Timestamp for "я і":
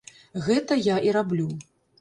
0.87-1.15